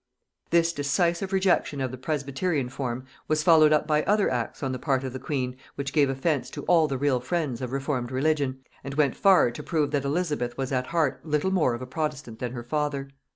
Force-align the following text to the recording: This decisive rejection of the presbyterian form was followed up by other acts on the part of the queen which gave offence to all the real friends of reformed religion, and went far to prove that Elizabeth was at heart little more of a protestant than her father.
This 0.49 0.73
decisive 0.73 1.31
rejection 1.31 1.79
of 1.79 1.91
the 1.91 1.97
presbyterian 1.99 2.69
form 2.69 3.05
was 3.27 3.43
followed 3.43 3.71
up 3.71 3.85
by 3.85 4.01
other 4.05 4.31
acts 4.31 4.63
on 4.63 4.71
the 4.71 4.79
part 4.79 5.03
of 5.03 5.13
the 5.13 5.19
queen 5.19 5.57
which 5.75 5.93
gave 5.93 6.09
offence 6.09 6.49
to 6.49 6.63
all 6.63 6.87
the 6.87 6.97
real 6.97 7.19
friends 7.19 7.61
of 7.61 7.71
reformed 7.71 8.09
religion, 8.11 8.61
and 8.83 8.95
went 8.95 9.15
far 9.15 9.51
to 9.51 9.61
prove 9.61 9.91
that 9.91 10.03
Elizabeth 10.03 10.57
was 10.57 10.71
at 10.71 10.87
heart 10.87 11.23
little 11.23 11.51
more 11.51 11.75
of 11.75 11.83
a 11.83 11.85
protestant 11.85 12.39
than 12.39 12.53
her 12.53 12.63
father. 12.63 13.09